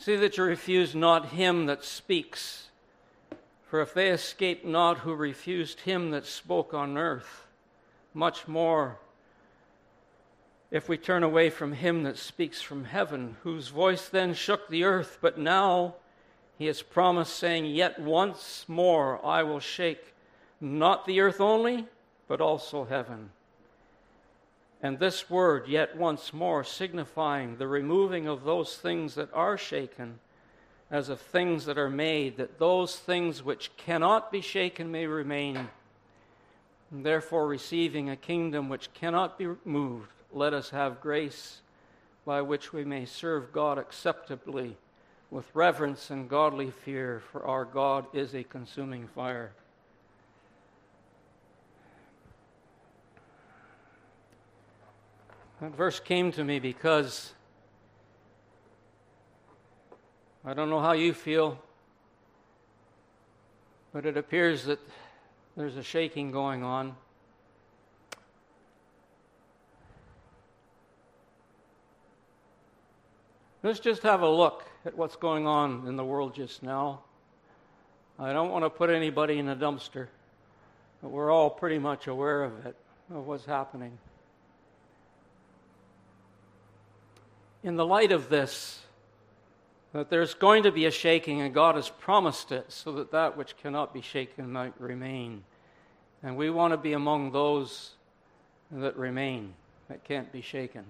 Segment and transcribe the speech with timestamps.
[0.00, 2.68] See that you refuse not him that speaks.
[3.66, 7.44] For if they escape not who refused him that spoke on earth,
[8.14, 8.96] much more
[10.70, 14.84] if we turn away from him that speaks from heaven, whose voice then shook the
[14.84, 15.96] earth, but now
[16.56, 20.14] he has promised, saying, Yet once more I will shake
[20.62, 21.86] not the earth only,
[22.26, 23.32] but also heaven.
[24.82, 30.20] And this word, yet once more, signifying the removing of those things that are shaken,
[30.90, 35.68] as of things that are made, that those things which cannot be shaken may remain.
[36.90, 41.60] And therefore, receiving a kingdom which cannot be moved, let us have grace
[42.24, 44.76] by which we may serve God acceptably
[45.30, 49.52] with reverence and godly fear, for our God is a consuming fire.
[55.60, 57.34] That verse came to me because
[60.42, 61.58] I don't know how you feel,
[63.92, 64.78] but it appears that
[65.58, 66.96] there's a shaking going on.
[73.62, 77.00] Let's just have a look at what's going on in the world just now.
[78.18, 80.06] I don't want to put anybody in a dumpster,
[81.02, 82.76] but we're all pretty much aware of it,
[83.14, 83.98] of what's happening.
[87.62, 88.80] In the light of this,
[89.92, 93.36] that there's going to be a shaking, and God has promised it so that that
[93.36, 95.44] which cannot be shaken might remain.
[96.22, 97.90] And we want to be among those
[98.70, 99.52] that remain,
[99.88, 100.84] that can't be shaken.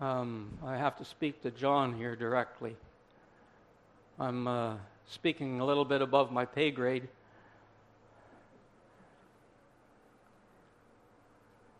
[0.00, 2.76] Um, I have to speak to John here directly.
[4.18, 4.74] I'm uh,
[5.08, 7.08] speaking a little bit above my pay grade.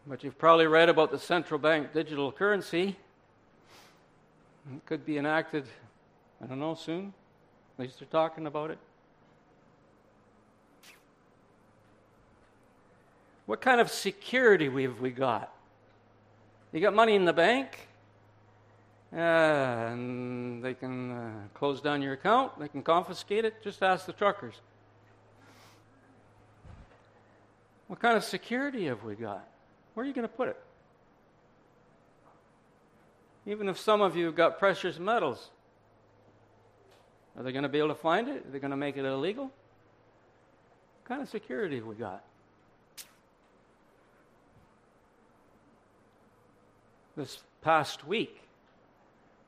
[0.09, 2.97] But you've probably read about the central bank digital currency.
[4.75, 5.67] It could be enacted,
[6.43, 7.13] I don't know, soon.
[7.79, 8.79] At least they're talking about it.
[13.45, 15.53] What kind of security have we got?
[16.73, 17.89] You got money in the bank?
[19.13, 23.63] Uh, and they can uh, close down your account, they can confiscate it.
[23.63, 24.55] Just ask the truckers.
[27.89, 29.47] What kind of security have we got?
[29.99, 30.57] Where are you going to put it?
[33.47, 35.51] Even if some of you have got precious metals,
[37.37, 38.47] are they going to be able to find it?
[38.47, 39.47] Are they going to make it illegal?
[39.47, 39.53] What
[41.05, 42.23] kind of security have we got?
[47.17, 48.41] This past week,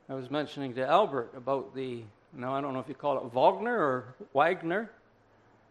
[0.09, 3.33] I was mentioning to Albert about the, now I don't know if you call it
[3.33, 4.91] Wagner or Wagner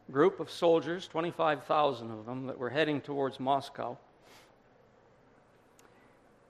[0.09, 3.97] group of soldiers, 25,000 of them, that were heading towards Moscow.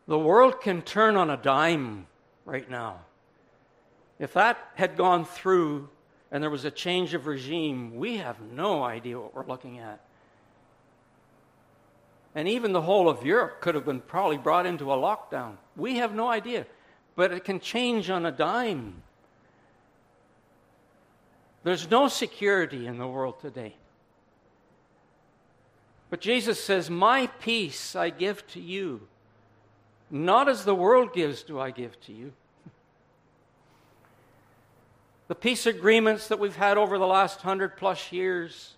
[0.10, 2.08] The world can turn on a dime
[2.44, 3.06] right now.
[4.20, 5.88] If that had gone through
[6.30, 10.02] and there was a change of regime, we have no idea what we're looking at.
[12.36, 15.56] And even the whole of Europe could have been probably brought into a lockdown.
[15.78, 16.66] We have no idea
[17.20, 19.04] but it can change on a dime.
[21.66, 23.76] There's no security in the world today.
[26.10, 29.10] But Jesus says, My peace I give to you.
[30.12, 32.34] Not as the world gives, do I give to you.
[35.28, 38.74] The peace agreements that we've had over the last hundred plus years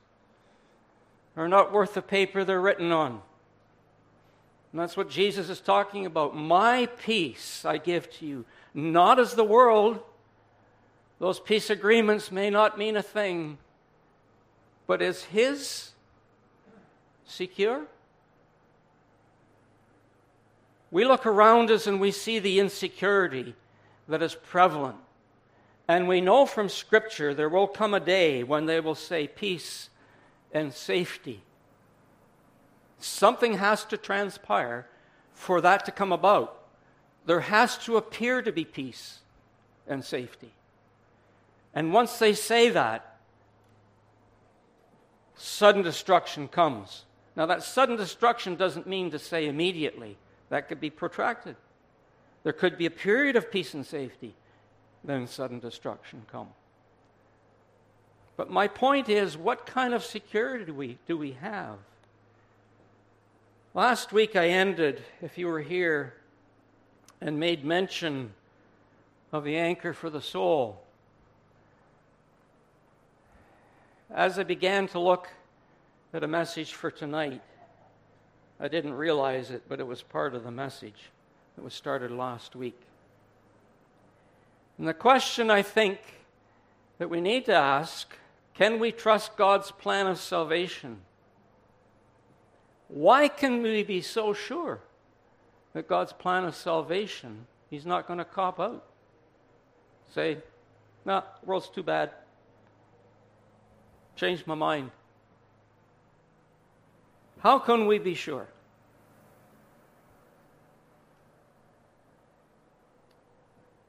[1.38, 3.22] are not worth the paper they're written on.
[4.72, 6.36] And that's what Jesus is talking about.
[6.36, 10.00] My peace I give to you, not as the world.
[11.20, 13.58] Those peace agreements may not mean a thing,
[14.88, 15.92] but is His
[17.26, 17.86] secure?
[20.92, 23.56] We look around us and we see the insecurity
[24.08, 24.98] that is prevalent.
[25.88, 29.90] And we know from Scripture there will come a day when they will say peace
[30.52, 31.42] and safety.
[33.00, 34.88] Something has to transpire
[35.34, 36.58] for that to come about.
[37.26, 39.20] There has to appear to be peace
[39.88, 40.52] and safety.
[41.74, 43.18] And once they say that,
[45.36, 47.06] sudden destruction comes.
[47.36, 50.18] Now, that sudden destruction doesn't mean to say immediately,
[50.52, 51.56] that could be protracted.
[52.44, 54.36] There could be a period of peace and safety,
[55.04, 56.50] then sudden destruction come.
[58.36, 61.78] But my point is, what kind of security do we, do we have?
[63.74, 66.16] Last week I ended, if you were here,
[67.22, 68.34] and made mention
[69.32, 70.84] of the anchor for the soul.
[74.14, 75.30] As I began to look
[76.14, 77.42] at a message for tonight,
[78.62, 81.10] I didn't realize it, but it was part of the message
[81.56, 82.80] that was started last week.
[84.78, 86.00] And the question I think
[87.00, 88.16] that we need to ask
[88.54, 90.98] can we trust God's plan of salvation?
[92.90, 94.80] Why can we be so sure
[95.74, 98.86] that God's plan of salvation, He's not going to cop out?
[100.14, 100.38] Say,
[101.06, 102.12] no, nah, world's too bad.
[104.16, 104.92] Changed my mind.
[107.42, 108.48] How can we be sure?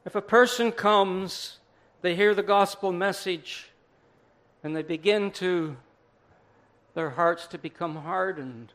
[0.07, 1.59] If a person comes,
[2.01, 3.69] they hear the gospel message,
[4.65, 5.77] and they begin to,
[6.95, 8.73] their hearts to become hardened,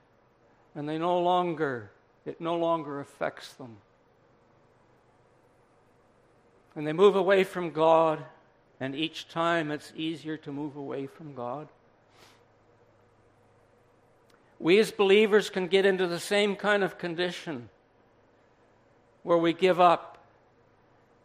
[0.75, 1.91] and they no longer,
[2.25, 3.77] it no longer affects them.
[6.75, 8.23] And they move away from God,
[8.79, 11.67] and each time it's easier to move away from God.
[14.59, 17.69] We as believers can get into the same kind of condition
[19.23, 20.17] where we give up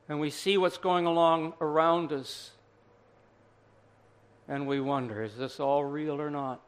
[0.08, 2.50] and we see what's going along around us
[4.48, 6.60] and we wonder is this all real or not?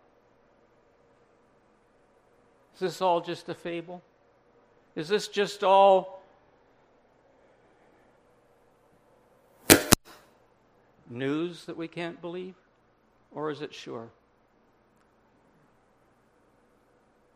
[2.74, 4.02] Is this all just a fable?
[4.96, 6.22] Is this just all
[11.10, 12.54] news that we can't believe?
[13.32, 14.08] Or is it sure?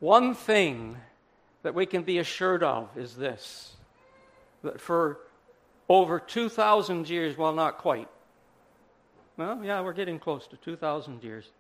[0.00, 0.96] One thing
[1.62, 3.76] that we can be assured of is this
[4.62, 5.18] that for
[5.88, 8.08] over 2,000 years, well, not quite.
[9.36, 11.50] Well, yeah, we're getting close to 2,000 years.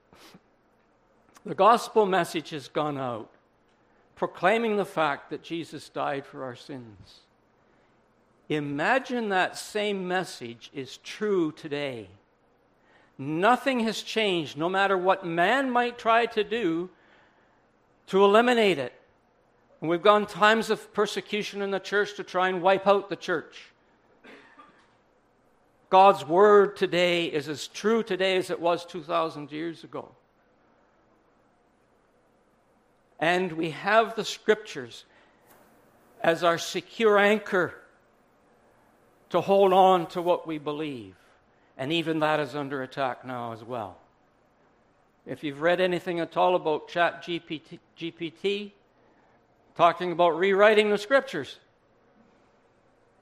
[1.46, 3.30] The gospel message has gone out
[4.16, 7.20] proclaiming the fact that Jesus died for our sins.
[8.48, 12.08] Imagine that same message is true today.
[13.16, 16.90] Nothing has changed, no matter what man might try to do
[18.08, 18.92] to eliminate it.
[19.80, 23.16] And we've gone times of persecution in the church to try and wipe out the
[23.16, 23.72] church.
[25.90, 30.10] God's word today is as true today as it was 2,000 years ago.
[33.18, 35.04] And we have the scriptures
[36.20, 37.74] as our secure anchor
[39.30, 41.14] to hold on to what we believe.
[41.76, 43.98] And even that is under attack now as well.
[45.28, 48.72] If you've read anything at all about Chat GPT, GPT
[49.76, 51.58] talking about rewriting the scriptures,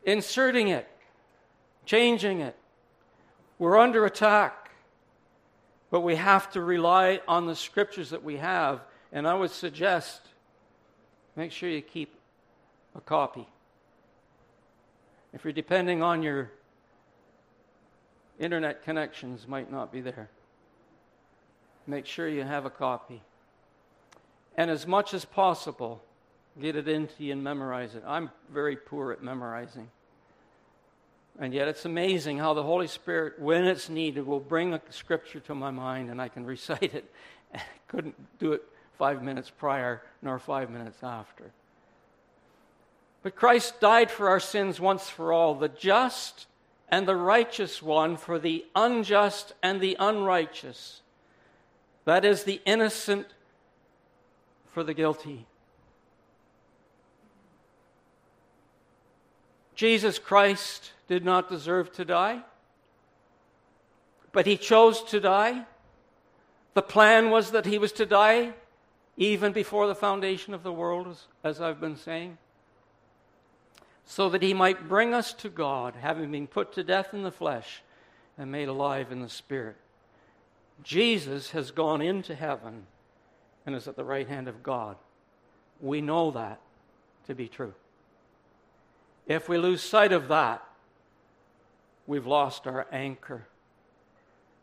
[0.04, 0.88] inserting it,
[1.84, 2.54] changing it,
[3.58, 4.70] we're under attack.
[5.90, 8.82] But we have to rely on the scriptures that we have.
[9.10, 10.20] And I would suggest
[11.34, 12.14] make sure you keep
[12.94, 13.48] a copy.
[15.32, 16.52] If you're depending on your
[18.38, 20.28] internet connections, might not be there
[21.86, 23.22] make sure you have a copy.
[24.56, 26.02] And as much as possible,
[26.60, 28.02] get it into you and memorize it.
[28.06, 29.88] I'm very poor at memorizing.
[31.38, 35.40] And yet it's amazing how the Holy Spirit, when it's needed, will bring a scripture
[35.40, 37.12] to my mind and I can recite it.
[37.88, 38.62] Couldn't do it
[38.98, 41.50] five minutes prior nor five minutes after.
[43.22, 46.46] But Christ died for our sins once for all, the just
[46.88, 51.02] and the righteous one for the unjust and the unrighteous.
[52.06, 53.26] That is the innocent
[54.68, 55.44] for the guilty.
[59.74, 62.42] Jesus Christ did not deserve to die,
[64.32, 65.64] but he chose to die.
[66.74, 68.54] The plan was that he was to die
[69.16, 72.38] even before the foundation of the world, as I've been saying,
[74.04, 77.32] so that he might bring us to God, having been put to death in the
[77.32, 77.82] flesh
[78.38, 79.76] and made alive in the spirit.
[80.82, 82.86] Jesus has gone into heaven
[83.64, 84.96] and is at the right hand of God.
[85.80, 86.60] We know that
[87.26, 87.74] to be true.
[89.26, 90.62] If we lose sight of that,
[92.06, 93.46] we've lost our anchor.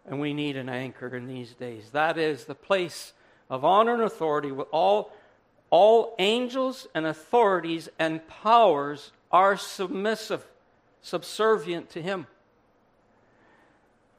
[0.06, 1.90] And we need an anchor in these days.
[1.92, 3.14] That is the place
[3.50, 5.12] of honor and authority with all,
[5.70, 10.46] all angels and authorities and powers are submissive,
[11.02, 12.28] subservient to him.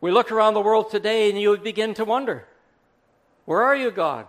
[0.04, 2.44] We look around the world today and you begin to wonder
[3.46, 4.26] where are you, God?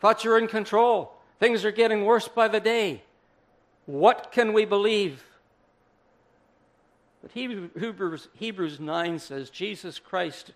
[0.00, 1.12] Thought you were in control.
[1.38, 3.02] Things are getting worse by the day.
[3.86, 5.22] What can we believe?
[7.22, 10.50] But Hebrews, Hebrews 9 says Jesus Christ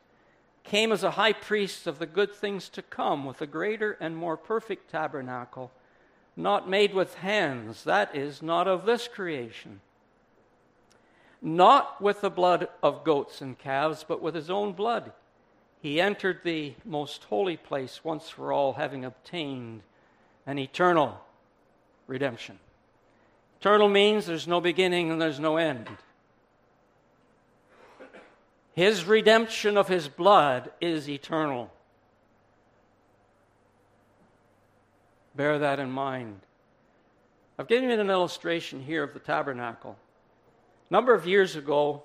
[0.65, 4.17] came as a high priest of the good things to come with a greater and
[4.17, 5.71] more perfect tabernacle,
[6.37, 9.81] not made with hands, that is, not of this creation
[11.43, 15.13] not with the blood of goats and calves, but with his own blood.
[15.81, 19.83] He entered the most holy place once for all, having obtained
[20.47, 21.21] an eternal
[22.07, 22.61] redemption.
[23.61, 25.89] Eternal means there's no beginning and there's no end.
[28.75, 31.71] His redemption of his blood is eternal.
[35.35, 36.41] Bear that in mind.
[37.59, 39.97] I've given you an illustration here of the tabernacle.
[40.93, 42.03] Number of years ago,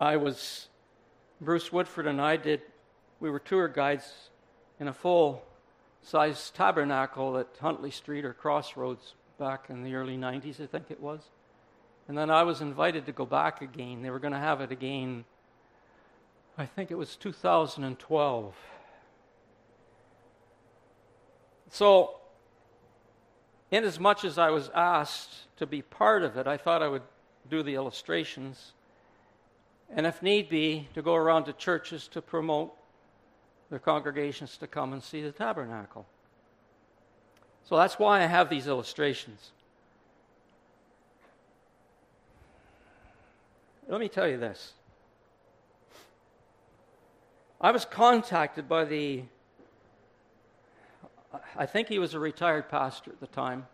[0.00, 0.66] I was,
[1.40, 2.60] Bruce Woodford and I did,
[3.20, 4.12] we were tour guides
[4.80, 5.44] in a full
[6.02, 10.98] size tabernacle at Huntley Street or Crossroads back in the early 90s, I think it
[10.98, 11.20] was.
[12.08, 14.02] And then I was invited to go back again.
[14.02, 15.24] They were going to have it again,
[16.58, 18.56] I think it was 2012.
[21.70, 22.16] So,
[23.70, 27.02] inasmuch as I was asked to be part of it, I thought I would
[27.48, 28.72] do the illustrations.
[29.94, 32.72] And if need be, to go around to churches to promote
[33.70, 36.06] their congregations to come and see the tabernacle.
[37.64, 39.52] So that's why I have these illustrations.
[43.88, 44.72] Let me tell you this.
[47.60, 49.22] I was contacted by the,
[51.56, 53.66] I think he was a retired pastor at the time,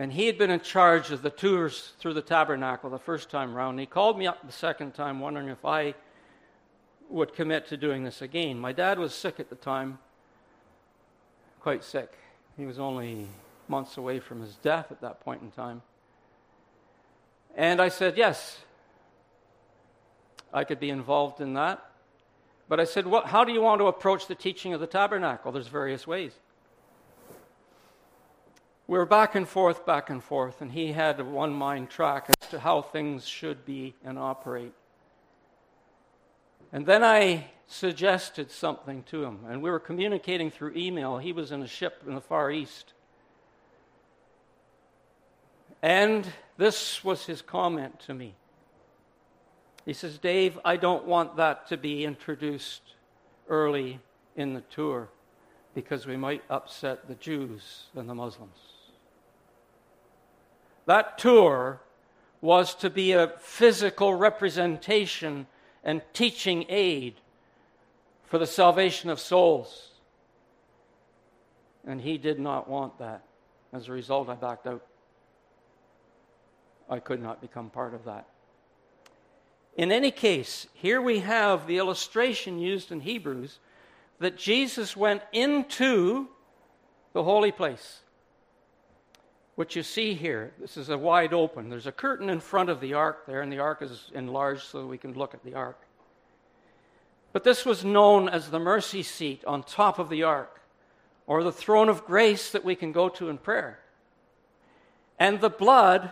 [0.00, 3.52] and he had been in charge of the tours through the tabernacle the first time
[3.54, 3.78] round.
[3.78, 5.94] He called me up the second time wondering if I
[7.10, 8.58] would commit to doing this again.
[8.58, 9.98] My dad was sick at the time,
[11.60, 12.14] quite sick.
[12.56, 13.26] He was only
[13.68, 15.82] months away from his death at that point in time.
[17.54, 18.58] And I said, Yes,
[20.50, 21.84] I could be involved in that.
[22.70, 25.52] But I said, well, How do you want to approach the teaching of the tabernacle?
[25.52, 26.32] There's various ways.
[28.90, 32.26] We were back and forth, back and forth, and he had a one mind track
[32.28, 34.72] as to how things should be and operate.
[36.72, 41.18] And then I suggested something to him, and we were communicating through email.
[41.18, 42.92] He was in a ship in the Far East.
[45.82, 48.34] And this was his comment to me.
[49.86, 52.82] He says, Dave, I don't want that to be introduced
[53.48, 54.00] early
[54.34, 55.10] in the tour
[55.76, 58.69] because we might upset the Jews and the Muslims.
[60.90, 61.80] That tour
[62.40, 65.46] was to be a physical representation
[65.84, 67.20] and teaching aid
[68.24, 69.92] for the salvation of souls.
[71.86, 73.22] And he did not want that.
[73.72, 74.84] As a result, I backed out.
[76.88, 78.26] I could not become part of that.
[79.76, 83.60] In any case, here we have the illustration used in Hebrews
[84.18, 86.26] that Jesus went into
[87.12, 88.00] the holy place.
[89.60, 91.68] What you see here, this is a wide open.
[91.68, 94.86] There's a curtain in front of the ark there, and the ark is enlarged so
[94.86, 95.78] we can look at the ark.
[97.34, 100.62] But this was known as the mercy seat on top of the ark,
[101.26, 103.80] or the throne of grace that we can go to in prayer.
[105.18, 106.10] And the blood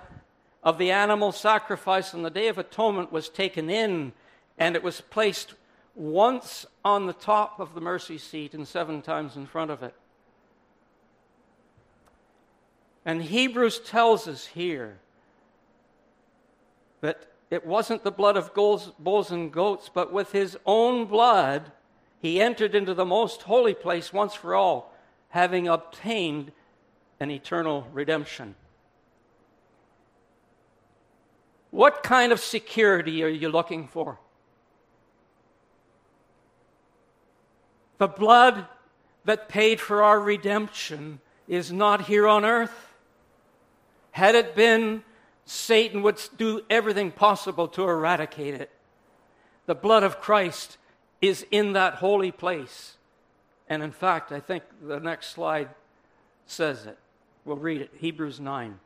[0.62, 4.12] of the animal sacrifice on the Day of Atonement was taken in
[4.58, 5.54] and it was placed
[5.94, 9.94] once on the top of the mercy seat and seven times in front of it.
[13.08, 14.98] And Hebrews tells us here
[17.00, 21.72] that it wasn't the blood of bulls and goats, but with his own blood,
[22.20, 24.94] he entered into the most holy place once for all,
[25.30, 26.52] having obtained
[27.18, 28.54] an eternal redemption.
[31.70, 34.18] What kind of security are you looking for?
[37.96, 38.66] The blood
[39.24, 42.84] that paid for our redemption is not here on earth.
[44.12, 45.02] Had it been,
[45.44, 48.70] Satan would do everything possible to eradicate it.
[49.66, 50.78] The blood of Christ
[51.20, 52.96] is in that holy place.
[53.68, 55.68] And in fact, I think the next slide
[56.46, 56.98] says it.
[57.44, 58.78] We'll read it Hebrews 9.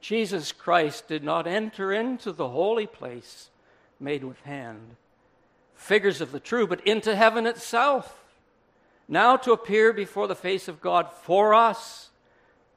[0.00, 3.50] Jesus Christ did not enter into the holy place
[4.02, 4.96] made with hand,
[5.74, 8.24] figures of the true, but into heaven itself,
[9.08, 12.10] now to appear before the face of God for us,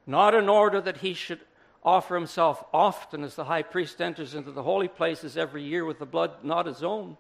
[0.06, 1.40] not in order that he should
[1.86, 6.00] offer himself often as the high priest enters into the holy places every year with
[6.00, 7.16] the blood not his own,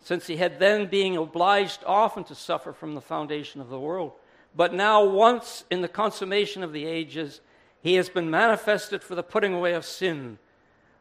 [0.00, 4.12] since he had then being obliged often to suffer from the foundation of the world.
[4.56, 7.40] But now, once in the consummation of the ages,
[7.82, 10.38] he has been manifested for the putting away of sin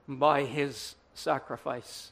[0.08, 2.12] by his sacrifice.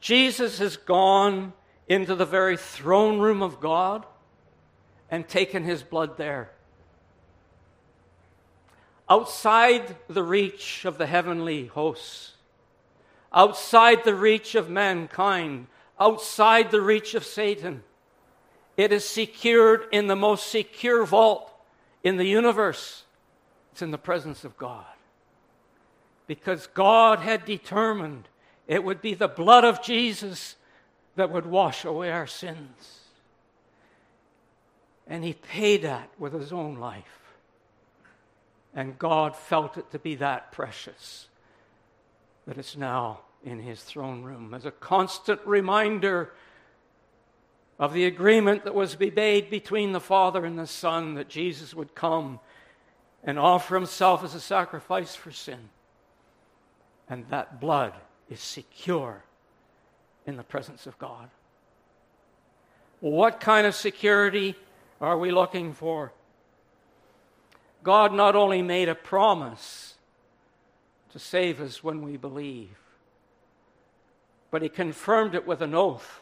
[0.00, 1.52] Jesus has gone
[1.88, 4.06] into the very throne room of God
[5.10, 6.50] and taken his blood there.
[9.12, 12.32] Outside the reach of the heavenly hosts,
[13.30, 15.66] outside the reach of mankind,
[16.00, 17.82] outside the reach of Satan,
[18.78, 21.52] it is secured in the most secure vault
[22.02, 23.04] in the universe,
[23.72, 24.86] it's in the presence of God.
[26.26, 28.30] Because God had determined
[28.66, 30.56] it would be the blood of Jesus
[31.16, 33.00] that would wash away our sins.
[35.06, 37.21] And he paid that with his own life.
[38.74, 41.28] And God felt it to be that precious
[42.46, 46.32] that it's now in his throne room as a constant reminder
[47.78, 51.28] of the agreement that was to be made between the Father and the Son that
[51.28, 52.40] Jesus would come
[53.24, 55.68] and offer himself as a sacrifice for sin.
[57.08, 57.94] And that blood
[58.28, 59.24] is secure
[60.26, 61.28] in the presence of God.
[63.00, 64.54] What kind of security
[65.00, 66.12] are we looking for?
[67.82, 69.94] God not only made a promise
[71.10, 72.78] to save us when we believe,
[74.50, 76.20] but He confirmed it with an oath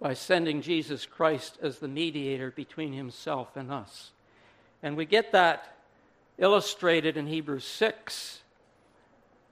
[0.00, 4.12] by sending Jesus Christ as the mediator between Himself and us.
[4.82, 5.76] And we get that
[6.38, 8.42] illustrated in Hebrews 6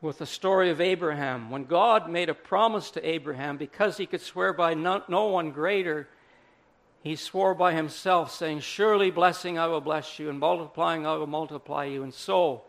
[0.00, 1.50] with the story of Abraham.
[1.50, 5.50] When God made a promise to Abraham, because he could swear by no, no, one
[5.50, 6.08] greater,
[7.06, 11.28] he swore by himself, saying, Surely blessing I will bless you, and multiplying I will
[11.28, 12.02] multiply you.
[12.02, 12.62] And so,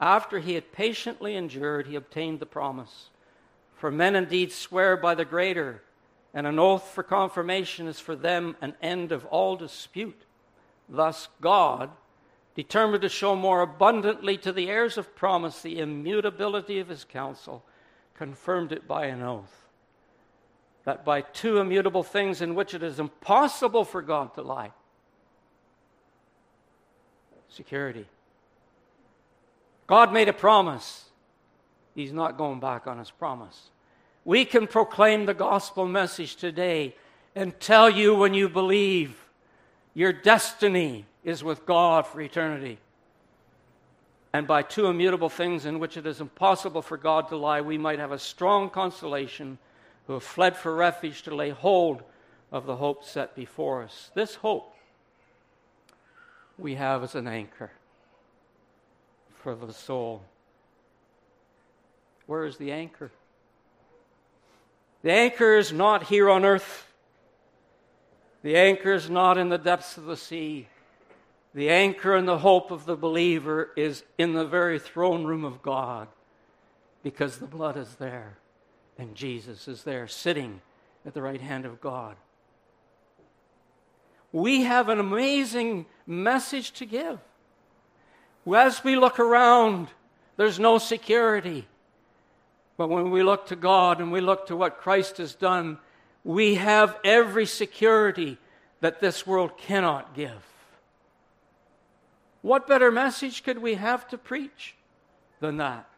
[0.00, 3.10] after he had patiently endured, he obtained the promise.
[3.74, 5.82] For men indeed swear by the greater,
[6.32, 10.22] and an oath for confirmation is for them an end of all dispute.
[10.88, 11.90] Thus, God
[12.54, 17.64] determined to show more abundantly to the heirs of promise the immutability of his counsel,
[18.14, 19.69] confirmed it by an oath.
[20.90, 24.72] That by two immutable things in which it is impossible for God to lie
[27.48, 28.06] security.
[29.86, 31.04] God made a promise.
[31.94, 33.70] He's not going back on his promise.
[34.24, 36.96] We can proclaim the gospel message today
[37.36, 39.14] and tell you when you believe
[39.94, 42.78] your destiny is with God for eternity.
[44.32, 47.78] And by two immutable things in which it is impossible for God to lie, we
[47.78, 49.56] might have a strong consolation
[50.10, 52.02] who have fled for refuge to lay hold
[52.50, 54.10] of the hope set before us.
[54.12, 54.74] This hope
[56.58, 57.70] we have as an anchor
[59.36, 60.22] for the soul.
[62.26, 63.12] Where is the anchor?
[65.02, 66.92] The anchor is not here on earth.
[68.42, 70.66] The anchor is not in the depths of the sea.
[71.54, 75.62] The anchor and the hope of the believer is in the very throne room of
[75.62, 76.08] God
[77.04, 78.39] because the blood is there
[79.00, 80.60] and Jesus is there sitting
[81.06, 82.16] at the right hand of God.
[84.30, 87.18] We have an amazing message to give.
[88.54, 89.88] As we look around,
[90.36, 91.66] there's no security.
[92.76, 95.78] But when we look to God and we look to what Christ has done,
[96.22, 98.36] we have every security
[98.82, 100.44] that this world cannot give.
[102.42, 104.74] What better message could we have to preach
[105.40, 105.88] than that?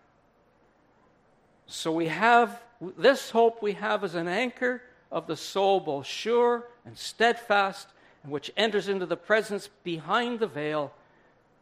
[1.67, 2.63] So we have
[2.99, 7.89] this hope we have is an anchor of the soul, both sure and steadfast,
[8.23, 10.93] and which enters into the presence behind the veil,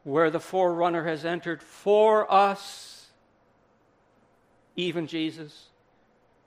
[0.04, 3.08] where the forerunner has entered for us,
[4.76, 5.66] even Jesus,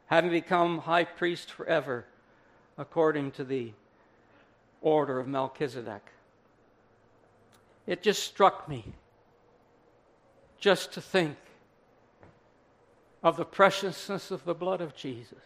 [0.08, 2.06] having become high priest forever,
[2.78, 3.74] according to the
[4.82, 6.02] order of Melchizedek.
[7.86, 8.86] It just struck me
[10.60, 11.38] just to think
[13.24, 15.38] of the preciousness of the blood of Jesus.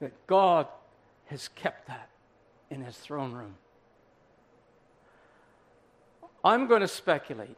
[0.00, 0.66] That God
[1.26, 2.08] has kept that
[2.70, 3.56] in his throne room.
[6.42, 7.56] I'm going to speculate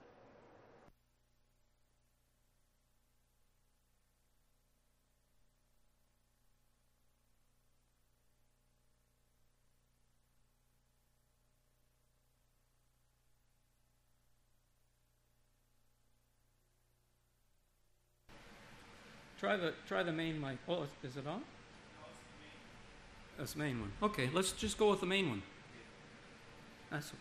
[19.40, 20.59] Try the, try the main mic.
[20.68, 21.40] Oh, is it on?
[23.38, 23.90] That's the main one.
[24.03, 25.42] Okay, let's just go with the main one.
[26.90, 27.16] That's okay.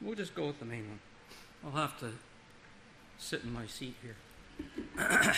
[0.00, 0.98] We'll just go with the main one.
[1.62, 2.12] I'll have to
[3.18, 4.16] sit in my seat here.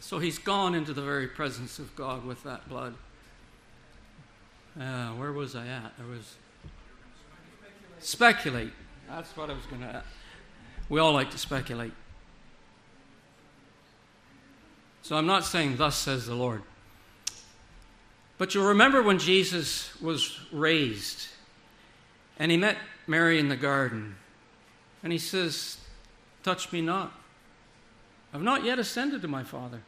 [0.00, 2.96] so he's gone into the very presence of God with that blood.
[4.78, 5.96] Uh, where was I at?
[5.96, 6.34] There was
[7.98, 8.72] speculate.
[9.08, 10.02] That's what I was going to.
[10.88, 11.92] We all like to speculate.
[15.02, 16.62] So I'm not saying, Thus says the Lord.
[18.38, 21.28] But you'll remember when Jesus was raised
[22.38, 24.16] and he met Mary in the garden
[25.02, 25.78] and he says,
[26.42, 27.12] Touch me not.
[28.34, 29.80] I've not yet ascended to my Father.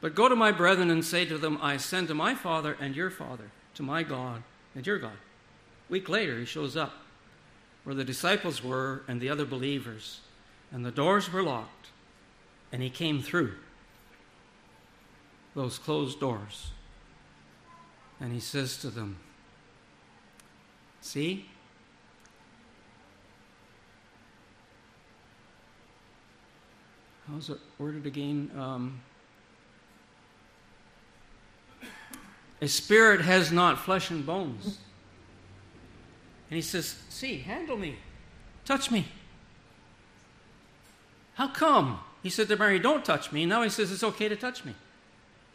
[0.00, 2.94] But go to my brethren and say to them, I ascend to my Father and
[2.94, 4.42] your Father, to my God
[4.74, 5.12] and your God.
[5.12, 6.92] A week later, he shows up
[7.84, 10.20] where the disciples were and the other believers,
[10.70, 11.88] and the doors were locked,
[12.70, 13.54] and he came through
[15.54, 16.70] those closed doors.
[18.20, 19.16] And he says to them,
[21.00, 21.46] See?
[27.28, 28.50] How's it worded again?
[28.56, 29.00] Um,
[32.60, 34.78] a spirit has not flesh and bones.
[36.52, 37.96] And he says, See, handle me,
[38.66, 39.06] touch me.
[41.32, 42.00] How come?
[42.22, 43.46] He said to Mary, Don't touch me.
[43.46, 44.74] Now he says, It's okay to touch me.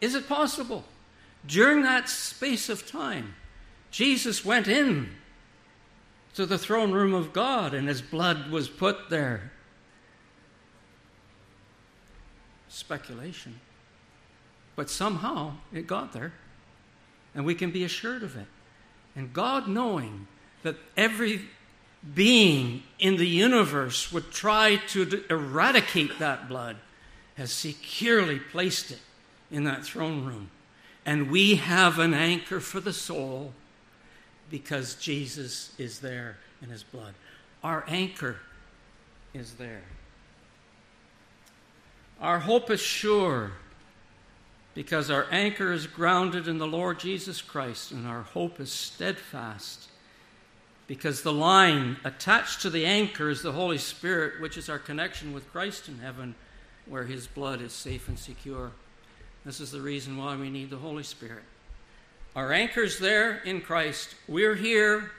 [0.01, 0.85] Is it possible?
[1.45, 3.35] During that space of time,
[3.91, 5.11] Jesus went in
[6.33, 9.51] to the throne room of God and his blood was put there.
[12.69, 13.59] Speculation.
[14.75, 16.33] But somehow it got there,
[17.35, 18.47] and we can be assured of it.
[19.15, 20.25] And God, knowing
[20.63, 21.41] that every
[22.15, 26.77] being in the universe would try to eradicate that blood,
[27.35, 28.99] has securely placed it
[29.51, 30.49] in that throne room.
[31.05, 33.53] And we have an anchor for the soul
[34.49, 37.13] because Jesus is there in his blood.
[37.63, 38.37] Our anchor
[39.33, 39.83] is there.
[42.19, 43.51] Our hope is sure
[44.73, 49.89] because our anchor is grounded in the Lord Jesus Christ and our hope is steadfast
[50.87, 55.33] because the line attached to the anchor is the Holy Spirit, which is our connection
[55.33, 56.33] with Christ in heaven,
[56.85, 58.71] where his blood is safe and secure.
[59.45, 61.43] This is the reason why we need the Holy Spirit.
[62.35, 64.15] Our anchor's there in Christ.
[64.27, 65.11] We're here,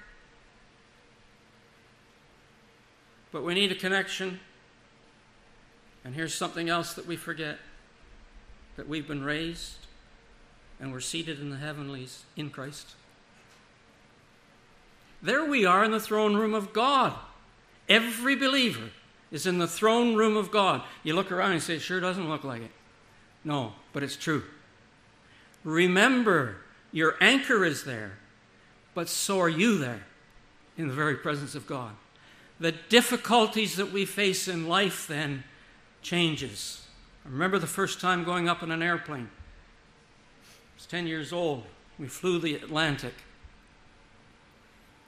[3.31, 4.41] but we need a connection.
[6.05, 7.59] And here's something else that we forget
[8.77, 9.79] that we've been raised
[10.81, 12.95] and we're seated in the heavenlies in Christ.
[15.23, 17.15] There we are in the throne room of God.
[17.89, 18.91] Every believer
[19.31, 20.83] is in the throne room of God.
[21.03, 22.71] You look around and say, it sure doesn't look like it.
[23.45, 24.45] No, but it's true.
[25.65, 26.57] Remember,
[26.93, 28.13] your anchor is there,
[28.95, 30.05] but so are you there
[30.77, 31.93] in the very presence of God.
[32.61, 35.45] The difficulties that we face in life then
[36.03, 36.87] changes.
[37.25, 39.29] I remember the first time going up in an airplane.
[40.43, 41.65] I was 10 years old.
[41.99, 43.15] We flew the Atlantic.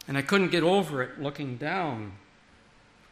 [0.08, 2.12] And I couldn't get over it looking down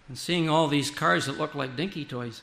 [0.08, 2.42] and seeing all these cars that looked like dinky toys.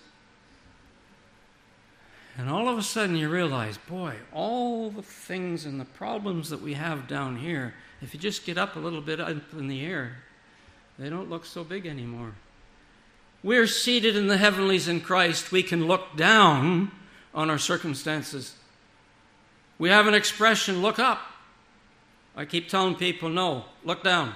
[2.38, 6.62] And all of a sudden you realize, boy, all the things and the problems that
[6.62, 9.86] we have down here, if you just get up a little bit up in the
[9.86, 10.18] air,
[11.00, 12.34] they don't look so big anymore.
[13.42, 15.52] We're seated in the heavenlies in Christ.
[15.52, 16.92] We can look down
[17.34, 18.56] on our circumstances.
[19.78, 21.20] We have an expression, look up.
[22.36, 24.34] I keep telling people, no, look down.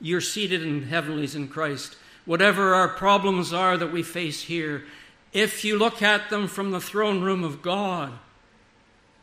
[0.00, 1.96] You're seated in heavenlies in Christ.
[2.24, 4.84] Whatever our problems are that we face here,
[5.32, 8.12] if you look at them from the throne room of God,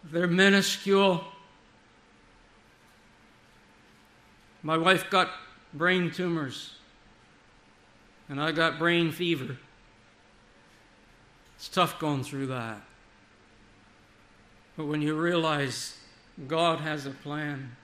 [0.04, 1.24] they're minuscule.
[4.62, 5.30] My wife got
[5.74, 6.76] brain tumors,
[8.30, 9.58] and I got brain fever.
[11.56, 12.82] It's tough going through that.
[14.78, 15.98] But when you realize
[16.48, 17.76] God has a plan,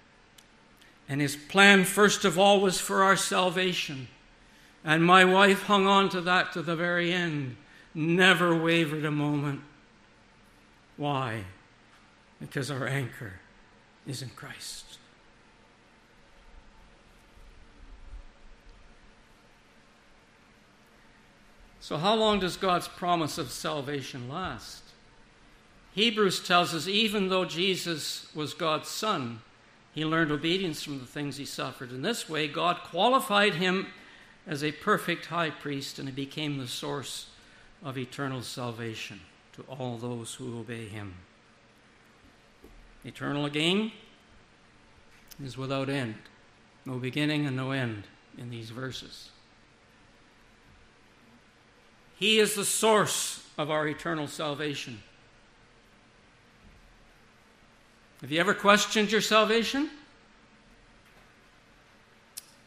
[1.07, 4.07] and his plan, first of all, was for our salvation.
[4.83, 7.57] And my wife hung on to that to the very end,
[7.93, 9.61] never wavered a moment.
[10.97, 11.43] Why?
[12.39, 13.33] Because our anchor
[14.07, 14.97] is in Christ.
[21.79, 24.83] So, how long does God's promise of salvation last?
[25.93, 29.41] Hebrews tells us even though Jesus was God's Son,
[29.91, 31.91] he learned obedience from the things he suffered.
[31.91, 33.87] In this way, God qualified him
[34.47, 37.29] as a perfect high priest, and he became the source
[37.83, 39.19] of eternal salvation
[39.53, 41.15] to all those who obey him.
[43.03, 43.91] Eternal again
[45.43, 46.15] is without end,
[46.85, 48.03] no beginning and no end
[48.37, 49.29] in these verses.
[52.17, 55.01] He is the source of our eternal salvation.
[58.21, 59.89] Have you ever questioned your salvation?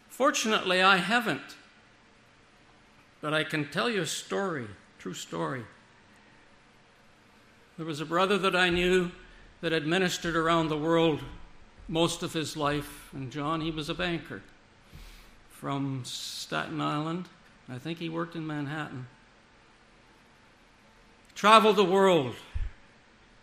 [0.09, 1.57] Fortunately, I haven't.
[3.21, 4.67] But I can tell you a story,
[4.99, 5.65] true story.
[7.77, 9.11] There was a brother that I knew
[9.61, 11.21] that had ministered around the world
[11.87, 14.43] most of his life, and John, he was a banker
[15.51, 17.29] from Staten Island.
[17.69, 19.07] I think he worked in Manhattan.
[21.35, 22.35] Traveled the world,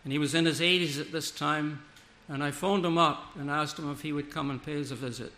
[0.04, 1.84] and he was in his 80s at this time
[2.29, 4.91] And I phoned him up and asked him if he would come and pay us
[4.91, 5.33] a visit.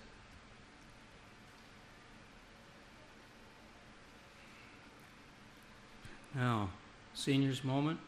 [6.35, 6.69] Now,
[7.13, 7.99] seniors moment.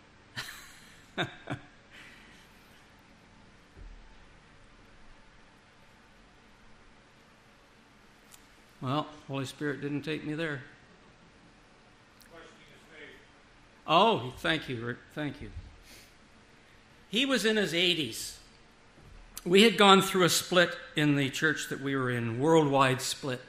[8.82, 10.62] well, Holy Spirit didn't take me there.
[13.86, 14.98] Oh, thank you, Rick.
[15.14, 15.50] Thank you.
[17.10, 18.38] He was in his 80s.
[19.46, 23.42] We had gone through a split in the church that we were in, worldwide split.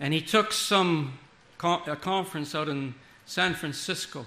[0.00, 1.18] And he took some
[1.62, 2.94] a conference out in
[3.26, 4.26] San Francisco,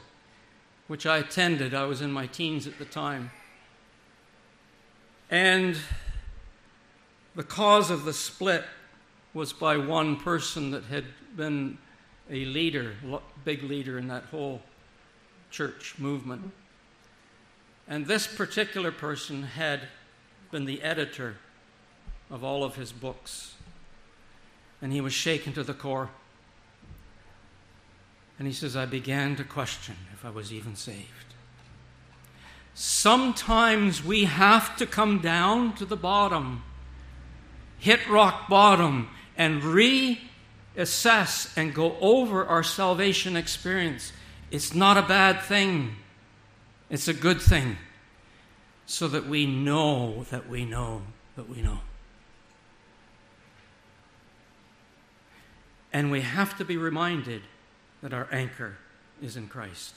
[0.88, 1.74] which I attended.
[1.74, 3.32] I was in my teens at the time.
[5.30, 5.78] And
[7.36, 8.64] the cause of the split
[9.34, 11.78] was by one person that had been
[12.30, 12.96] a leader,
[13.46, 14.62] big leader in that whole
[15.52, 16.52] church movement.
[17.88, 19.82] And this particular person had
[20.52, 21.38] been the editor
[22.30, 23.56] of all of his books.
[24.82, 26.10] And he was shaken to the core.
[28.38, 31.08] And he says, I began to question if I was even saved.
[32.74, 36.64] Sometimes we have to come down to the bottom,
[37.80, 44.14] hit rock bottom, and reassess and go over our salvation experience.
[44.52, 45.96] It's not a bad thing,
[46.90, 47.78] it's a good thing,
[48.86, 51.02] so that we know that we know
[51.36, 51.80] that we know.
[55.92, 57.42] And we have to be reminded
[58.02, 58.78] that our anchor
[59.22, 59.96] is in Christ.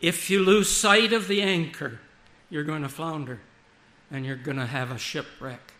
[0.00, 2.00] If you lose sight of the anchor,
[2.50, 3.40] you're going to flounder
[4.10, 5.72] and you're going to have a shipwreck.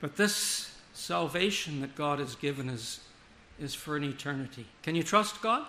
[0.00, 3.00] But this salvation that God has given us
[3.58, 4.66] is for an eternity.
[4.82, 5.66] Can you trust God?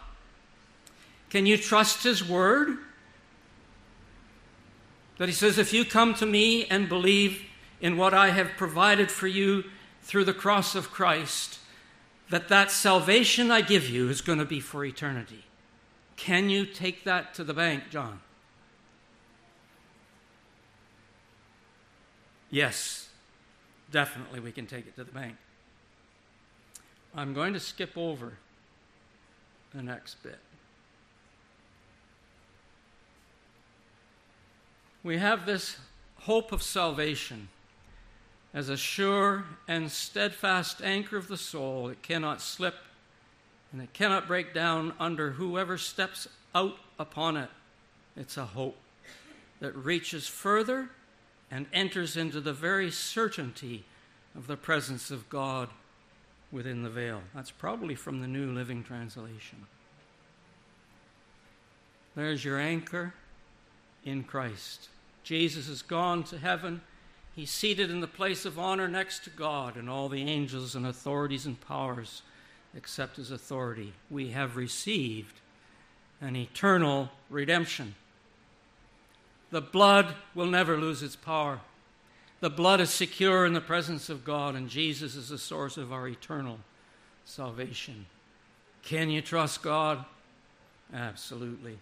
[1.29, 2.77] Can you trust His Word?
[5.17, 7.43] That He says, if you come to me and believe
[7.81, 9.65] in what I have provided for you,
[10.07, 11.59] through the cross of Christ
[12.29, 15.43] that that salvation I give you is going to be for eternity.
[16.15, 18.21] Can you take that to the bank, John?
[22.49, 23.09] Yes,
[23.91, 25.35] definitely we can take it to the bank.
[27.13, 28.37] I'm going to skip over
[29.73, 30.39] the next bit.
[35.07, 35.77] We have this
[36.23, 37.47] hope of salvation
[38.53, 41.87] as a sure and steadfast anchor of the soul.
[41.87, 42.75] It cannot slip
[43.71, 47.49] and it cannot break down under whoever steps out upon it.
[48.17, 48.75] It's a hope
[49.61, 50.89] that reaches further
[51.49, 53.85] and enters into the very certainty
[54.35, 55.69] of the presence of God
[56.51, 57.21] within the veil.
[57.33, 59.67] That's probably from the New Living Translation.
[62.13, 63.13] There's your anchor
[64.03, 64.89] in Christ.
[65.27, 66.79] Jesus has gone to heaven.
[67.35, 70.87] He's seated in the place of honor next to God, and all the angels and
[70.87, 72.21] authorities and powers
[72.77, 73.91] accept his authority.
[74.09, 75.41] We have received
[76.21, 77.95] an eternal redemption.
[79.51, 81.59] The blood will never lose its power.
[82.39, 85.91] The blood is secure in the presence of God, and Jesus is the source of
[85.91, 86.59] our eternal
[87.25, 88.05] salvation.
[88.81, 90.05] Can you trust God?
[90.93, 91.79] Absolutely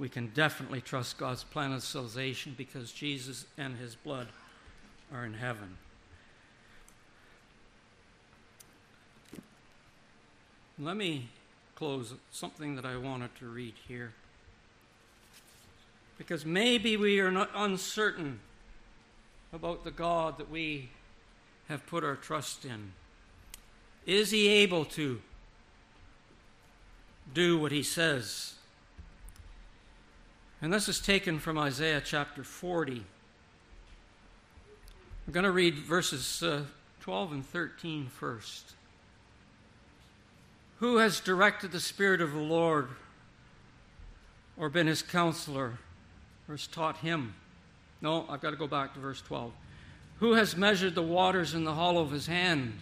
[0.00, 4.28] we can definitely trust God's plan of salvation because Jesus and his blood
[5.12, 5.76] are in heaven.
[10.78, 11.28] Let me
[11.76, 14.14] close something that I wanted to read here.
[16.16, 18.40] Because maybe we are not uncertain
[19.52, 20.88] about the God that we
[21.68, 22.92] have put our trust in.
[24.06, 25.20] Is he able to
[27.34, 28.54] do what he says?
[30.62, 33.02] And this is taken from Isaiah chapter 40.
[35.26, 36.64] I'm going to read verses uh,
[37.00, 38.72] 12 and 13 first.
[40.80, 42.88] Who has directed the Spirit of the Lord,
[44.58, 45.78] or been his counselor,
[46.46, 47.34] or has taught him?
[48.02, 49.52] No, I've got to go back to verse 12.
[50.18, 52.78] Who has measured the waters in the hollow of his hand,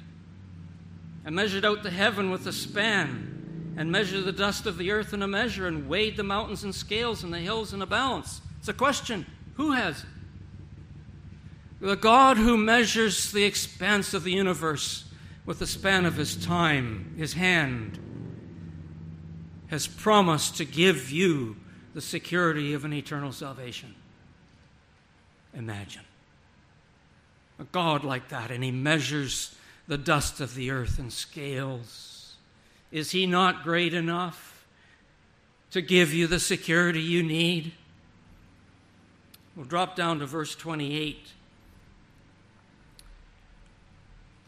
[1.25, 3.38] and measured out the heaven with a span?
[3.79, 6.73] And measure the dust of the earth in a measure and weighed the mountains in
[6.73, 8.41] scales and the hills in a balance?
[8.59, 9.25] It's a question.
[9.55, 10.01] Who has?
[10.01, 10.07] it?
[11.81, 15.05] The God who measures the expanse of the universe
[15.47, 18.01] with the span of his time, his hand,
[19.69, 21.55] has promised to give you
[21.95, 23.95] the security of an eternal salvation.
[25.55, 26.03] Imagine.
[27.61, 29.55] A God like that, and he measures
[29.87, 32.18] the dust of the earth in scales
[32.91, 34.67] is he not great enough
[35.71, 37.73] to give you the security you need.
[39.55, 41.19] We'll drop down to verse 28.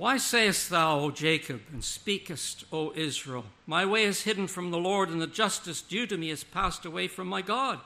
[0.00, 4.78] Why sayest thou, O Jacob, and speakest, O Israel, My way is hidden from the
[4.78, 7.80] Lord, and the justice due to me is passed away from my God?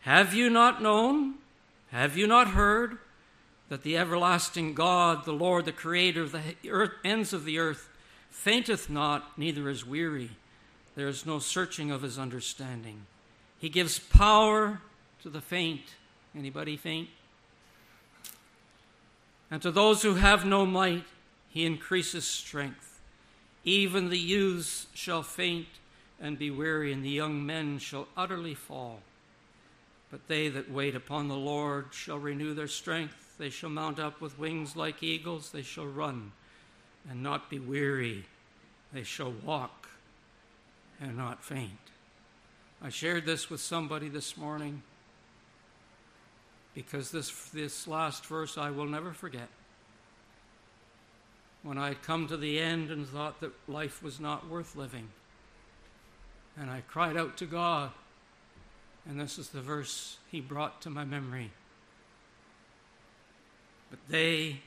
[0.00, 1.34] Have you not known?
[1.90, 2.96] Have you not heard
[3.68, 7.89] that the everlasting God, the Lord, the Creator of the earth, ends of the earth,
[8.30, 10.30] fainteth not, neither is weary?
[10.96, 13.06] There is no searching of his understanding.
[13.58, 14.80] He gives power
[15.22, 15.82] to the faint.
[16.36, 17.08] Anybody faint?
[19.50, 21.04] And to those who have no might,
[21.48, 23.00] he increases strength.
[23.64, 25.66] Even the youths shall faint
[26.20, 29.00] and be weary, and the young men shall utterly fall.
[30.10, 33.36] But they that wait upon the Lord shall renew their strength.
[33.38, 35.50] They shall mount up with wings like eagles.
[35.50, 36.32] They shall run
[37.08, 38.24] and not be weary.
[38.92, 39.88] They shall walk
[41.00, 41.70] and not faint.
[42.82, 44.82] I shared this with somebody this morning
[46.74, 49.48] because this, this last verse I will never forget.
[51.62, 55.08] When I had come to the end and thought that life was not worth living,
[56.56, 57.90] and I cried out to God,
[59.06, 61.50] and this is the verse he brought to my memory.
[63.90, 64.60] But they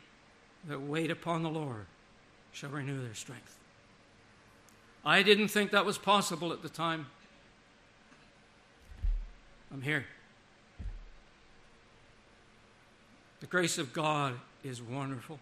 [0.67, 1.85] that wait upon the Lord
[2.53, 3.57] shall renew their strength.
[5.05, 7.07] I didn't think that was possible at the time.
[9.73, 10.05] I'm here.
[13.41, 15.39] The grace of God is wonderful.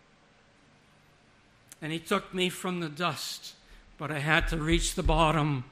[1.81, 3.53] And He took me from the dust,
[3.97, 5.65] but I had to reach the bottom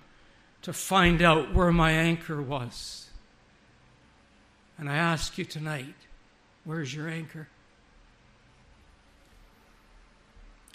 [0.61, 3.07] to find out where my anchor was.
[4.77, 5.95] And I ask you tonight
[6.63, 7.47] where's your anchor?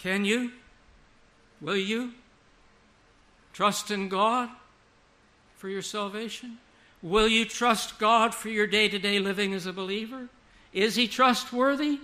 [0.05, 0.51] Can you?
[1.61, 2.11] Will you?
[3.53, 4.49] Trust in God
[5.55, 6.59] for your salvation?
[7.01, 10.29] Will you trust God for your day to day living as a believer?
[10.73, 11.97] Is he trustworthy?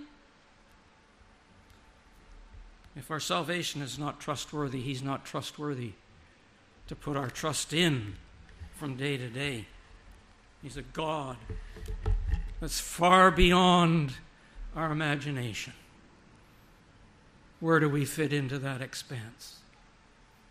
[2.96, 5.92] If our salvation is not trustworthy, he's not trustworthy
[6.88, 8.14] to put our trust in
[8.74, 9.66] from day to day.
[10.60, 11.36] He's a God
[12.58, 14.14] that's far beyond
[14.74, 15.74] our imagination.
[17.62, 19.60] Where do we fit into that expanse?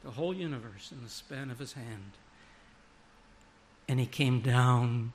[0.03, 2.13] The whole universe in the span of his hand.
[3.87, 5.11] And he came down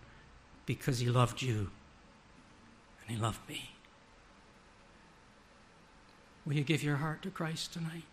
[0.66, 1.70] because he loved you
[3.06, 3.70] and He loved me.
[6.44, 8.04] Will you give your heart to Christ tonight?